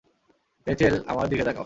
Rachel, 0.67 0.93
আমার 1.07 1.25
দিকে 1.29 1.43
তাকাও। 1.43 1.59